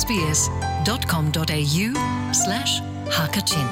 [0.00, 1.86] sbs.com.au
[2.42, 2.72] slash
[3.16, 3.66] hakachin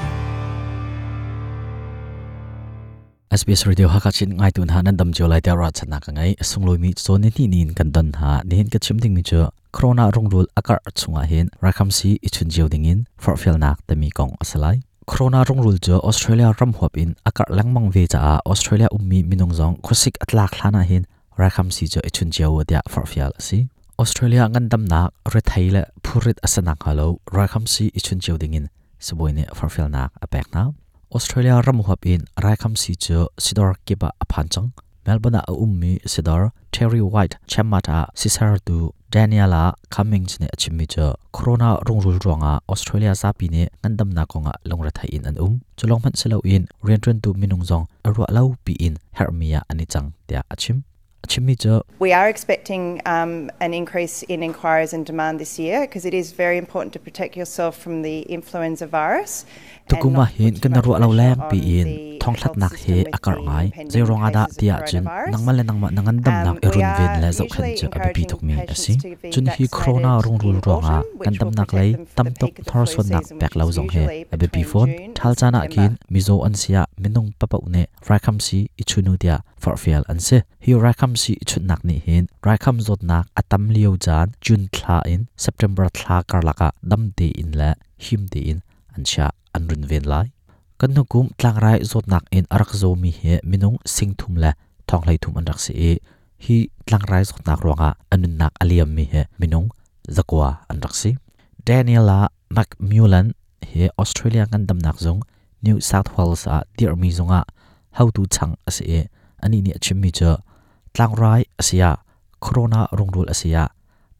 [3.41, 6.35] SBS Radio Hakachin ngay tuần Hà tun han dam jo lai ra chana ka ngai
[6.51, 9.41] sungloi mi so ni nin kan dan ha nin ka chimting mi cho
[9.75, 14.33] corona rongrul akar chunga hin rakham si ichun jiu dingin for fel nak tami kong
[14.43, 14.77] asalai
[15.11, 19.53] corona rong rul jo australia ram hop in akar langmang ve cha australia ummi minung
[19.59, 21.03] jong khosik atlak lana hin
[21.39, 23.59] rakham si jo ichun jiawa dia for fial si
[24.01, 28.65] ออสเตรเลียงันดำนักเรทไทยและผู้ริดอสนักฮัลโหลรายคำซีอิชุนเจียวดิ้งิน
[29.07, 30.63] สบวยเนี่ยฟังฟิลนักอเปกนะ
[31.13, 34.67] ออสเตรเลียรำหัวอินรายคำซีเจอซิดอร์กิบะอพันจัง
[35.05, 38.77] เมลเบนาอุ้มมีซิดอร์เทอรี่ไวท์เชมมาตาซิซาร์ดู
[39.11, 41.05] เดนิเอล่าคัมมิงส์เนี่ยชิมิเจอ
[41.35, 50.79] โคโรนารุงรุ่งรวงอ่ะออสเตรเลียซาปีเนี่ยงันดำนักของอ่ะลงเรทไทยอินอันอุ้มจลองพันเซลาอินเรียนเรียนตูมินุงจงอรัวเล่าปีอินเฮอร์มิอาอันนี้จังเดียอาชิม
[51.99, 56.33] We are expecting um, an increase in inquiries and demand this year because it is
[56.33, 59.45] very important to protect yourself from the influenza virus.
[59.91, 60.97] Tukuma hin kan narwa
[62.29, 66.17] thong thlat nak he akar ngai je ronga da tia chin nangma le nangma nangan
[66.25, 68.93] dam nak erun ven le zo khan cha abi pi tok mi asi
[69.33, 73.25] chun hi corona rung rul ronga kan dam nak lấy tam tok thor son nak
[73.41, 74.05] pek lau zong he
[74.35, 79.13] abi pi phone thal chana kin mizo an sia minung papau ne rakam si ichunu
[79.23, 83.25] tia for fail an se hi rakam si ichut nak ni hin rakam zot nak
[83.41, 87.71] atam Liêu jan chun thla in september thla karlaka đâm te in la
[88.05, 88.59] him te in
[88.97, 89.27] an cha
[89.57, 90.27] an rung ven lai
[90.79, 94.39] kan nu kum tlang rai zot nak in arak zo mi he minung sing thum
[94.39, 94.55] la
[94.87, 95.93] thong lai thum an rak si e.
[96.39, 99.75] hi tlang rai zot nak ronga anun nak aliam mi he minung
[100.07, 101.19] zakwa an rak si
[101.67, 103.35] daniela macmullan
[103.67, 105.21] he australia kan dam nak zong
[105.67, 107.43] new south wales a dear mi zonga
[107.99, 109.11] how to chang ase
[109.43, 110.39] ani ni achim mi cha
[110.95, 111.99] tlang rai asia
[112.39, 113.67] corona rongrul asia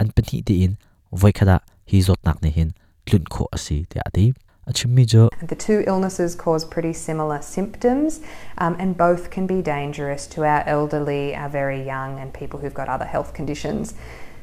[0.03, 0.75] an pani ti in
[1.15, 2.71] voikada hi zot nak ne hin
[3.07, 4.35] tlun kho asi te ati
[4.69, 5.29] 아침이죠.
[5.49, 8.21] The two illnesses cause pretty similar symptoms,
[8.61, 12.75] um, and both can be dangerous to our elderly, our very young, and people who've
[12.77, 13.95] got other health conditions.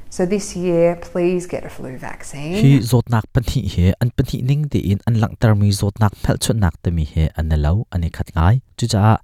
[0.10, 2.80] So this year, please get a flu vaccine.
[2.82, 4.12] zot nak he an
[4.48, 5.36] ning de in an lang
[5.76, 6.14] zot nak
[6.54, 6.76] nak
[7.10, 9.18] he an ngai chu cha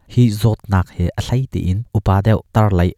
[0.44, 2.20] zot nak he a in upa
[2.54, 2.92] tar lai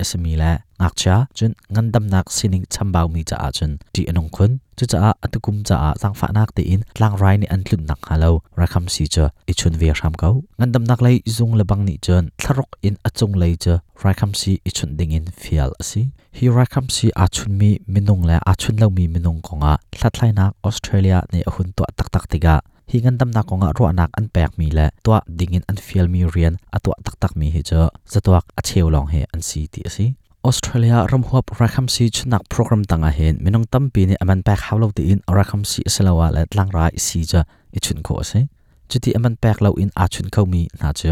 [0.83, 5.13] ngak cha chun ngandam nak sining chambau mi cha achun ti anong khun chu cha
[5.25, 8.31] atukum cha a sang fa nak te in tlang rai ni an tlun nak halo
[8.59, 12.67] rakham si cha ichun ve ram kau ngandam nak lai zung labang ni chun tharok
[12.87, 13.73] in achung lai cha
[14.03, 16.01] rakham si ichun ding in fial asi
[16.35, 21.19] hi rakham si achun mi minung la achun lo mi minung konga thlatlai nak australia
[21.33, 22.55] ne ahun to tak tak tiga
[22.91, 25.77] hi ngan tam na ko nga ro anak an pek mi le to dingin an
[25.85, 29.39] feel mi rian atwa tak tak mi hi cho zatwak a cheu long he an
[29.49, 30.07] si ti si
[30.45, 37.41] ออสเตรเลียรำหัวรักคำสีชนักโปรแกรมต่างเห็นมินงตั้มปีนี้อันแป็นขาวเล่าตีนรักคำสีสลาวาและตั้งร้ายสีจะ
[37.75, 38.41] อิจฉุนโคสิ
[38.89, 41.01] จุดที่อันแป็กเล่าอินอาจุนเขามีน่าเจ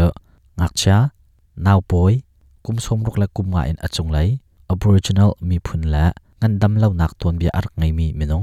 [0.60, 0.96] งักเชา
[1.66, 2.12] นาวปอย
[2.64, 4.18] กุมสมรุกและกุมว่าอินอจุงไล
[4.70, 6.06] ออบริจินัลมีพุนและ
[6.42, 8.42] งันดำเล่านักตัวเบียร์อักไงมีมินง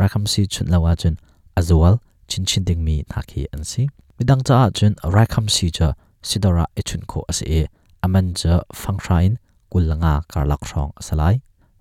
[0.00, 1.14] รักคำสีชนลาวาจุน
[1.58, 1.94] อัจวัล
[2.30, 3.82] ชินชินดึงมีนักเฮียนสิ
[4.16, 5.88] มิดังจะอาจุนรักคำสีจะ
[6.28, 7.44] สิดาระอิจฉุนโคสิ
[8.02, 9.38] อันเนจะฟังไทร์
[9.70, 11.34] kulanga karlak rong Salai.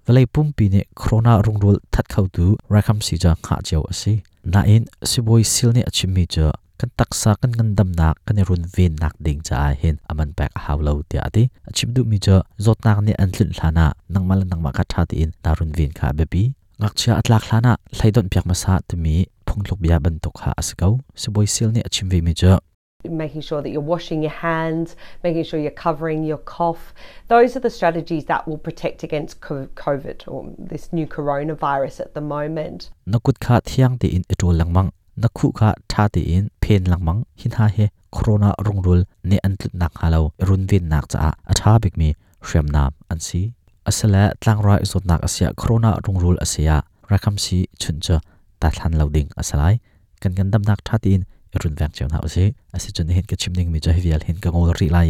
[0.06, 4.14] velai pumpi ne corona rungrul that khau tu rakham si ja kha cheu asi
[4.54, 6.46] na in siboi silne ne achimi cha
[6.80, 10.94] kan taksa kan ngandam nak kan run ve nak ding cha hin aman pak hawlo
[11.10, 12.36] ti ati achim du mi cha
[12.66, 16.44] zot nak ne antlin thana nangmal ma ka tha ti in darun vin kha bebi
[16.82, 19.16] ngak cha atlak thana thlaidon pyak ma sa ti mi
[19.48, 20.88] phungluk bia ban tok kha asgo
[21.22, 21.82] siboi sil ne
[22.26, 22.54] mi cha
[23.08, 26.94] making sure that you're washing your hands, making sure you're covering your cough.
[27.30, 32.20] Those are the strategies that will protect against COVID or this new coronavirus at the
[32.22, 32.90] moment.
[33.08, 37.54] Nakut kha thiang ti in etu langmang nakhu kha tha ti in phen langmang hin
[37.54, 42.14] ha he corona rongrul ne antlut nak halo runvin nak cha a tha bik mi
[42.50, 43.44] hrem nam an si
[43.86, 46.84] asala tlangra izot nak asia corona rongrul asia
[47.14, 48.20] rakam si chuncha
[48.60, 49.76] ta thlan loading asalai
[50.22, 51.26] kan gandam nak tha ti in
[51.58, 55.04] เรุนแรงเจียวนะสิอาศัยจนเห็นกับชิมดึงมีใจเวียนเห็นกระงูริไล่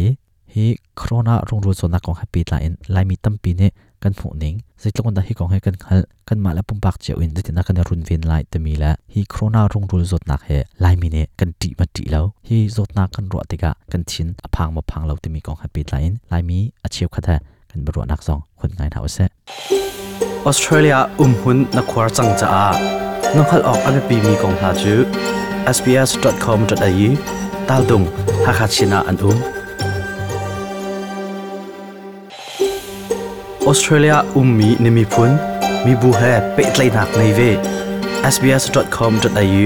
[0.54, 0.66] ฮี
[0.96, 3.70] โครนารุงรุ่นสนักของฮับปีตไลน์ไล่มีตั้มปีเนี้
[4.02, 10.50] กันผู้นิงสิตลงดาฮีของให้กันขันกันมาและปุ่มปากเจ้าอินจะติดนักในรุ่นเวียนไล่์แต่มีละฮีโครนารุงรุ่นสนักเฮ
[10.80, 17.28] ไลมีเนี่กันดีมาดีแล้วฮีสนักกันรัวติกะกันชินอพังมาพังแล้วแต่มีของฮับปีตไลน์ไลมีอาชีพคาแท
[17.70, 19.18] กันบรัวนักสองคนงานหายเส
[20.46, 22.52] ออสเตรเลียอุ้มหุ่นนักควาจังจ้า
[23.36, 24.96] นักขัออกอันเป็นปีมีกองทาจู
[25.76, 27.08] sbs.com.au
[27.68, 28.02] ตาลตุง
[28.46, 29.38] ฮักฮัชินาอันอุม
[33.66, 35.30] ออสเตรเลียอุมมีนิมิพุน
[35.86, 36.20] มีบูเฮ
[36.54, 37.40] เปิดไลนักในเว
[38.34, 39.64] sbs.com.au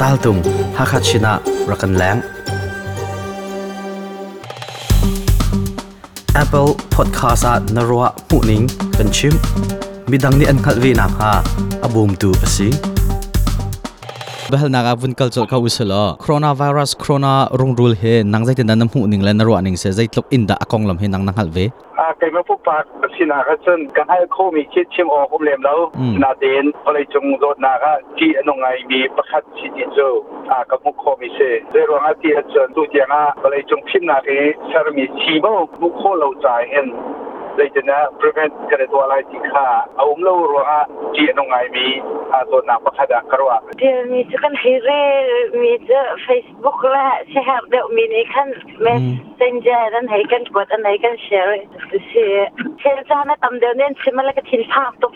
[0.00, 0.38] ตาลตุง
[0.78, 1.32] ฮักฮัชินา
[1.70, 2.18] รักันแรง
[6.42, 8.62] Apple Podcast อะนรัวผู้นิง
[8.98, 9.34] กันชิม
[10.10, 11.32] มีดังนี้อันขัดวีนักฮา
[11.84, 12.68] อบูมตูปสิ
[14.52, 18.88] behal naga vun culture ka usala coronavirus corona rung rul he nang zai tan nam
[18.94, 21.36] hu ning la narwa ning se zai tlok in da akong lam he nang nang
[21.40, 21.64] hal ve
[22.04, 22.76] a kai ma pu pa
[23.18, 25.76] sina ka chen ka hai kho mi chit chim o khum lem lo
[26.24, 30.08] na den pale chung zo na ga ti anong ai mi pakhat chi ti zo
[30.58, 33.60] a ka mu kho mi se ze ro nga ti chen tu ti nga pale
[33.72, 34.38] chung phim na ke
[34.74, 36.88] sar mi chi bo mu kho lo chai en
[37.58, 39.66] เลยจะนะเพื่อนกระตัวอะไรที่ข้า
[39.96, 40.62] เอาอุ้มเล่ารัว
[41.12, 41.86] เจียนงไงมี
[42.32, 44.90] อาตัวหนักประคดกระวะเดี๋ยวมีจะกันฮิเร
[45.62, 48.48] มีจะเฟซบุ๊กละแชร์เดี๋ยวมีในขั้น
[48.82, 49.02] เมส
[49.36, 51.66] เซนเจอร์นั้นให้กันกดอันไหนกันแชร์
[52.08, 52.48] เชร์
[52.80, 55.12] เชิญจ้าแม่ตำเดี๋ยวเน้นเชื่อมาแล้วก็ทิ้งภาพตุก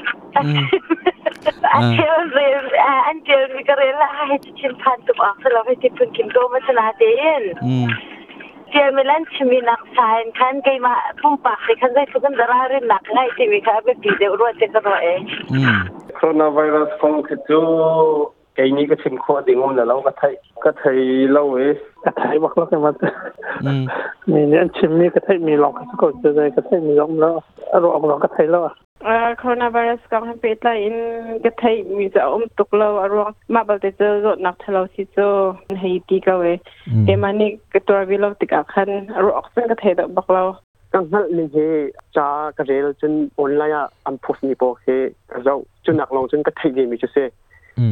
[1.75, 2.65] อันเดียวเรียน
[3.07, 7.03] อันเดียวมีกระเรียนละให้ชิมพันตุกออกสำหรับให้ทิพย์คุณกินโตมาชนะเต
[7.41, 7.45] จน
[8.75, 15.21] จมิลันชิมินักสายนั้นกมาพุ่มปากสิคันได้สุกันดาราเรนักไงทีมีคาเบไปดีเดือดรัวเจ้าตัวเอง
[16.17, 17.61] โคโรนาไวรัสโควิดจู
[18.55, 20.95] cái này cái chim khó đi ngum là lâu cái thấy cái thấy
[21.29, 22.95] lâu ấy cái thấy bác nó cái mặt
[24.27, 26.97] mình nên chim này cái thấy mình lòng cái cổ chơi đây cái thấy mình
[26.97, 27.39] lòng nó
[27.73, 28.69] rồi ông lòng cái thấy lâu
[29.01, 30.93] à coronavirus con hay biết là in
[31.43, 34.55] cái thấy mình giờ ông tục lâu à rồi mà bảo tới giờ rồi nạp
[34.59, 36.59] thay lâu xí giờ hay đi cái về
[37.07, 40.15] để mà này cái tuổi vi lâu thì cả khăn rồi ông cái thấy được
[40.15, 40.55] bác lâu
[40.95, 41.57] กังหัลนี่เฮ
[42.17, 44.89] จากระเรลจนออนไลน์อันพุสนี่บอกเฮ
[45.45, 47.17] เราจนหนักลงจนกระไทยนี่มีชื่อเส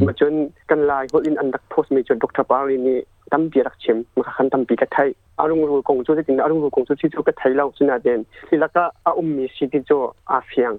[0.07, 0.33] มาจน
[0.71, 2.99] กันลายคนอินอันดักโพสมีจนดกทับอารินี่
[3.33, 5.09] ตั้มเบียรักเชมมาขันตั้มปีกะไทย
[5.41, 8.19] อารมณ์รูกงจได้จริงอารมณ์รู้คงจุดที่จุกะไทยเราชนะเด่น
[8.49, 9.99] ที่แล้วก็อาอุ้มมีสิทธิ์จ่
[10.31, 10.73] อาเฟียง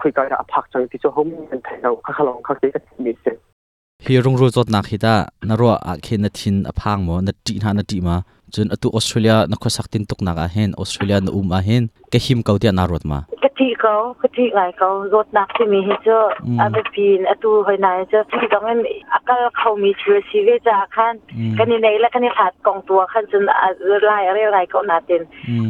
[0.00, 3.36] คุยกันอาพักจังที่จ่ห้องเป็นไทยเราข้าลองข้าเกกัมีเสียง
[4.04, 5.14] ฮีรุงรู้จดนักฮิตา
[5.48, 8.16] นารัวอาเคนทินอพังมอนาจีนานาจีมา
[8.54, 13.20] จนอตุออสเตรเลียนักสักตินตกนักอาเฮนออสเตรเลียนอุ้มอาเฮนเกหิมเกาเตียนารวดมา
[13.62, 18.74] ที่เขาคือที่ไงเขารถนักที่มีเจ้เออาไปปีนอตูหอยนายเจอที่ต้องให้
[19.12, 21.14] อาก็เขามีเชื้อชีวิตจากขั้น
[21.58, 25.22] กันในและกันในถาดกองตัวขั้นจนะไรอะไรไรก็นาเต็น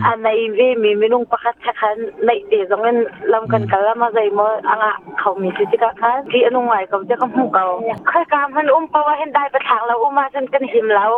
[0.05, 2.93] อันในเวมีไม่นุ่งประคัดขั้นในเดี๋ยวต้องให้
[3.33, 7.67] ลำกันกันละมาใจมออ่ะเขามีชีวิตขั้นที่อนุ่งไหวเขาจะก็หูเขา
[8.11, 11.13] ค่อยกามมันอุ้มเพราะว่าเห็นได้ไปทางเราอุ้มมาจนกันหิมแล้ว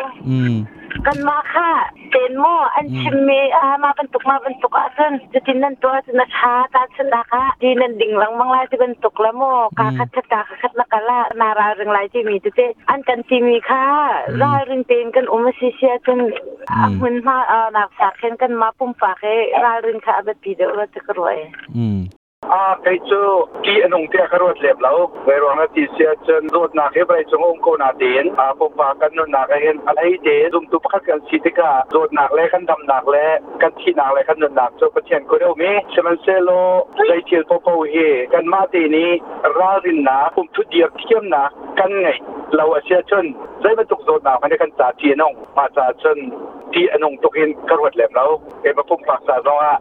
[1.07, 1.71] กันมาค่ะ
[2.11, 2.45] เต็นโม
[2.75, 9.43] อันชิมีอามาเป็นตุกมาเป็นตุกอาซึนจะทินั่นตัวจะนัชชาตาชนะค่ะทีนั่นดิ่งหลังมังลายี่เป็นตุกละโม
[9.79, 13.85] กาคัดชะกาคัดนักลานาราเรื่องไรที่มีจะเจ้อันกันที่มีค่ะ
[14.43, 16.21] ร่ายเรื่องเต็นกันอุมาซีเซียจน
[17.01, 21.37] หุ่นมาเอานักสากเห็นกันมาปุ่มฝากให้ร่ายเรื่องค่ะแบบปีเดอร์จะกรวย
[21.77, 21.87] อื
[22.53, 23.11] อาไปช
[23.65, 33.27] ที่อนุงเทียขรวดเล็บแล้วไปรองที่เสียจนรวดนัาเขไปชงองค์นาเดนอาพบปากันนุนาเห็นอะไรเดนดุมตุ๊ขัดกันสิทธิการวดนักและขันดำนักและ
[33.63, 36.51] กันที่นักและขันนุนาเจ้าประเทศโคเร็วมีเชมันเซโล
[37.07, 37.95] ไดเชียวโปโตเฮ
[38.33, 39.11] กันมาตีนี้
[39.59, 41.49] ราดินนาปุ่มทุดเดียกเที่ยมนัก
[41.79, 42.09] กันไง
[42.55, 43.25] เราเสียจน
[43.61, 46.19] ได้มาตกโดนัาภายในกันจาเทียนองมาจาจน
[46.73, 48.31] ที่อนุงตกเห็ขรวดเล็บแล้ว
[48.63, 49.73] เอ็มาพุ่มปากสารงอ่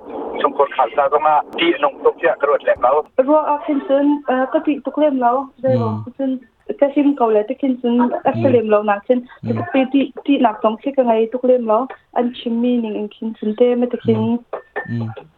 [0.44, 4.06] สมควรขาดซาต้องมา้ที่นงตกเชี่ยกระโดดแหลกเราเพราะว่าคินซึน
[4.52, 5.32] ก็ติตุกเล่มเรา
[5.62, 6.32] ได้บรอคินซึน
[6.78, 7.96] แค่ซิมเกาเลยแต่คินซึน
[8.26, 11.80] อัศเลมเราหนักเึ่นแต่ปีทีตีหนักตรงที่กันไงตุกเล่มเรา
[12.16, 14.22] อันชิมมี่หนึ่งอันคินซึนเต้ไม่ตะคิน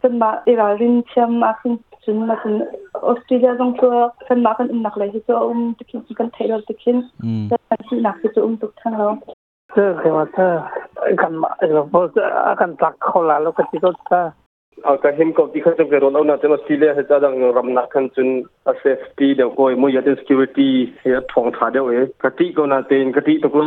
[0.00, 1.74] ซนมาเอราลินเชียมอาคิน
[2.04, 2.54] ซึนมาคิน
[3.06, 3.94] ออสเตรเลียต้องตัว
[4.36, 6.96] นมากันอันหนักเลยที่จะอุ้มตะคินกันไทยเราตะคิน
[7.48, 7.56] แต่
[7.88, 9.08] ที่หนักที่จะอุ้มตุกทั้งเรา
[9.72, 10.50] เจอเขาว่าเจอ
[11.20, 12.26] กันมาเออพอเจอ
[12.60, 14.22] กันตักเขาแล้วก็ติดตัวเจอ
[14.84, 17.72] ka him ko ti khatam ke roll out na chama stile he cha dang ram
[17.74, 22.04] na khan chun a safety de ko mo ya security he thong tha de we
[22.22, 23.64] ka ti ko na ten ka ti to ko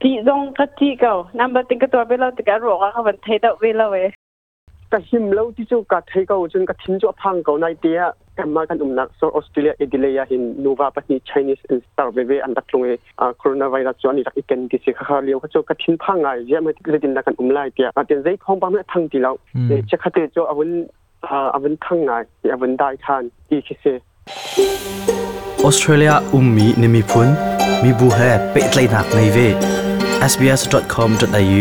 [0.00, 3.02] ti dong ka ti ko number tin ka to be lo ti ka ro ka
[3.08, 4.02] ban thai da we lo we
[4.92, 7.96] ka him lo ti chu ka thai chun ka thin chu phang ko nai te
[8.38, 19.32] กันมากันอุ่มนักโซออสเตรเลียเอเดเลียหินนูวาปนิชไนส์อินสตาร์เวเวอันดักลงเออโควิดไวรัสจวนอีกอีกเกันี่สิข่าวเลี้ยวข้าวกระทิ้งพังไงเยอะมากเลยดินนักันอุ่มไล่เตียร์อาเดีใจท้องบางเมื่อทั้งที่เรา
[19.86, 20.70] เจ้าข้าเจ้าอวัน
[21.26, 22.12] อาอวันทั้งไง
[22.52, 23.84] อวันได้ทันดีคือเซ
[25.64, 27.28] ออสเตรเลียอุ่มมีนิมิพุน
[27.82, 28.18] มีบุเฮ
[28.52, 29.56] เป็ดไล่หนักในเวบ
[30.32, 31.60] sbs.com.au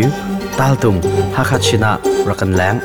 [0.59, 0.95] ตาลตุง
[1.35, 1.91] ฮักฮชินะ
[2.29, 2.77] รักกันแหลง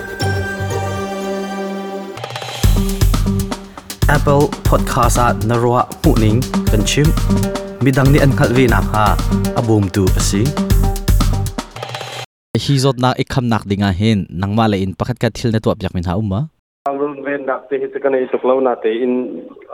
[4.17, 6.41] Apple Podcast at narwa puning
[6.73, 7.05] kanchim
[7.85, 9.13] midang ni an khalvi na ha
[9.61, 10.43] abum tu asi
[12.65, 15.69] hi zot na ikham nak dinga hin nangma le in pakhat ka thil na tu
[15.75, 16.41] apyak min ha umma
[16.91, 19.13] angrun ven nak te hit kana itok lo na te in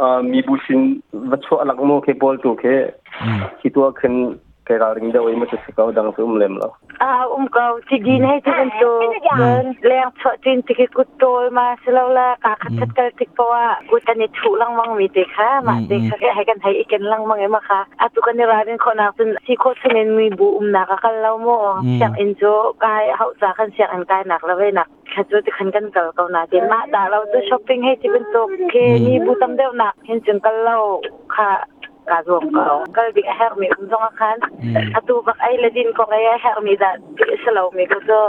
[0.05, 0.81] ah, mi bushin
[1.31, 2.75] vacho alak mo ke bol tu ke
[3.23, 3.41] hmm.
[3.63, 4.15] hitua khan
[4.69, 8.83] กเราเดียวมันจะสกดังสุ่มเล่มแล้วอ่าอุ้มเขาจี่ดินให้ที่มันโต
[9.39, 11.25] แรงชดจินที่กุดโต
[11.59, 21.49] มาสิเราละกาขัดกันติดเพราะว่าคุณจะนิทุลังมังมีติค่ะมาติค่ะให้กันให้อีกันลังมังเองมาค่ะอาตุกันในร้านเป็นคนนักสนทีโคตรเงินมีบุอุ้นักกันเราโม
[21.95, 22.43] เสียงอินโจ
[22.85, 28.37] กายเขาจากันเสียงอันกายนักแล้ยนักแค่จุดที่ขันกันเก่าเก่านาเดมาแต่เราจะช้อปปิ้งให้ที่เป็นโต
[28.71, 28.75] เค
[29.07, 30.79] มีบุตำเดียวหนักเห็นจึงกันเรา
[31.37, 31.51] ค่ะ
[32.09, 34.39] kazuangkaw kalbik hermi umzongakan
[34.97, 37.01] atubak ay ladin ko kaya hermi da
[37.45, 38.21] salaw mi ko so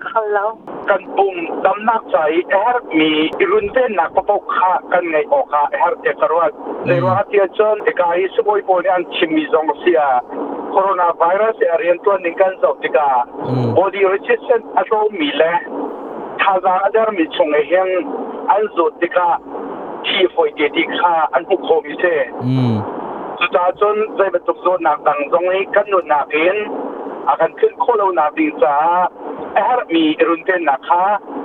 [0.00, 0.54] kalaw
[0.86, 6.54] kampung tamnak chay hermi irunten na kapok ka kan ngay ko ka her te karwat
[6.86, 10.22] lero hati achon ikai suboy po ni ang chimizong siya
[10.70, 13.26] coronavirus ariento ningkan sa tika
[13.74, 15.52] body resistant ato mile
[16.38, 17.92] kaza adar mi chung eheng
[18.46, 19.42] an zo tika
[20.08, 22.04] ที่ฟอยเตติค่าอันผู้โคมิเซ
[23.38, 26.56] สุดจนเจ็บตุกโซนักดังตรงนี้กันหนุนนาเพน
[27.28, 28.74] อาการขึ้นโคโรนาดีจ้า
[29.54, 31.02] แอร์มีรุนเทนหนะคะ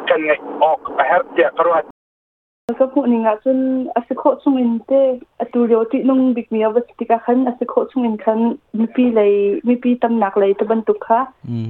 [0.09, 0.31] กันไง
[0.63, 1.83] ออกแอร์เดีากระวด
[2.65, 3.57] แล้วก็พูดในง้อาจจน
[3.95, 4.91] อสิโคชสมินเต
[5.39, 8.39] อตุเรียวนุ่งบิ๊กมีอวสติกาขันอสิโคชสมินขัน
[8.79, 9.31] มีปีเลย
[9.67, 11.19] มีปีตำหนักเลยตะบันตุกค่ะ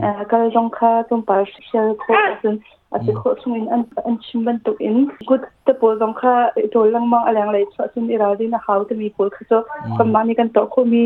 [0.04, 2.54] อ่าก็ลองค่ะจรงปาร์เชลโคอาจจะ
[2.94, 4.98] asi khol sungin an an chimban tuk in
[5.30, 6.34] gut te pol dong kha
[6.76, 9.46] tol lang mang alang lai cha sun ira din na haw te mi pol kha
[9.52, 9.62] so
[10.00, 11.04] kan mani kan to ko mi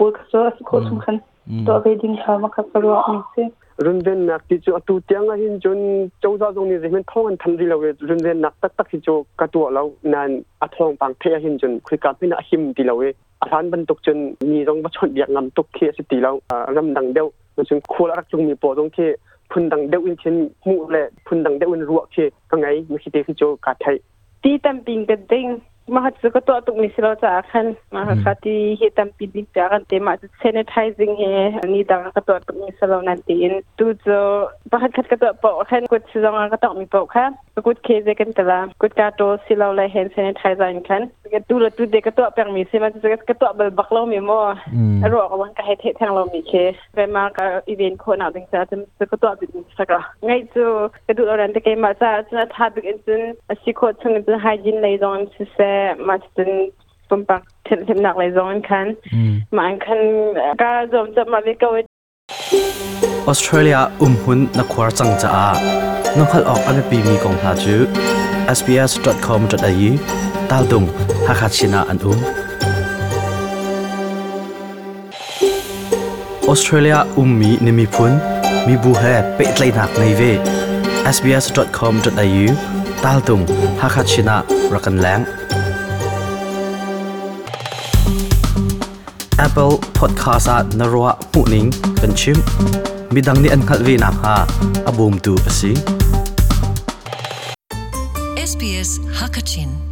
[0.00, 1.20] pol kha so asi khol sung khan
[1.70, 3.48] to ve ding kha ma kha parwa ang se
[3.88, 5.80] runzen nak ti chu atu tyang a hin chun
[6.26, 9.16] chauza zong ni zemen thong an tham ri lo runzen nak tak tak hi chu
[9.42, 9.86] ka tu lo
[10.16, 12.96] nan a thong pang phe a hin chun khui ka pin a him ti lo
[13.02, 13.12] we
[13.46, 14.22] a than ban tuk chun
[14.52, 16.34] ni zong ba chon yak ngam tuk khe si ti lo
[16.76, 17.28] ngam dang deu
[17.72, 19.10] chun khol arak chung mi po zong khe
[19.52, 20.36] พุนดังเดวินชิน
[20.68, 22.16] มูเลพุนดังเดวินรัวเช
[22.50, 23.96] ก็ไงมิคิเตคืโจกาไทย
[24.42, 25.46] ตีตัมปิงกันเด้ง
[25.94, 31.22] มหัศก็ตัวตุกนิสเราจะอาคันมหาคติเฮตัมปิดิจากันเตมาจะเซนเนทไยซิงเฮ
[31.62, 34.06] อันนี้ดังก็ตัวตุกนิสเรานันตีนตูจ
[34.70, 37.24] มหัศก็ตัวปอคันกุดซิลองก็ต้องมีปอค่ะ
[37.66, 41.02] กุดเคเซกันตละกุดกาโตสิเราเลยเฮนเซนเนทไยซังคัน
[41.34, 44.40] กตุลตุเดกตัวเปงมีเซมันจะกตัวเบลบักเรามีมอ
[45.12, 46.52] รัวกวังก็เห้เททางเรามีเค
[46.94, 48.60] ไปมากับอีเวนต์คนเอาถึงจะ
[48.98, 50.66] จะกตัวเป็นสักละไงจู
[51.06, 53.22] กตุลเราันตะเกมาซะจะทาบิกอนซน
[53.62, 55.58] สิโคชงจนะไฮจินเลยตอนซิเซ
[56.08, 56.50] มาจิน
[57.08, 58.86] ปมปักเทมเทมหนักเลยตอนคัน
[59.58, 60.00] มาคัน
[60.62, 61.76] ก็จอมจะมาวิกเว
[63.26, 65.44] ออสเตรเลียอุ้มหุ่นนักควาจังจ้า
[66.18, 67.76] นักขัดออกอันเป็นปีมีกองทาจู
[68.58, 69.80] sbs.com.au
[70.52, 70.84] ตาลดุง
[71.28, 72.18] ฮักฮัดชินาอันอุ้ม
[76.48, 78.12] ออสเตรเลียอุ้มมีนิมิพุน
[78.66, 79.02] มีบูเฮ
[79.34, 80.22] เป็ดไลนักในเว
[81.14, 82.46] sbs.com.au
[83.04, 83.40] ตาลดุง
[83.82, 84.36] ฮักฮัดชินา
[84.74, 85.20] รักันแรง
[89.46, 91.68] Apple Podcast at Narwa Puning
[92.00, 92.36] Kanchim
[93.14, 94.36] Midang ni an khalwi na ha
[94.90, 95.72] abum tu asi
[98.50, 99.91] SBS Hakachin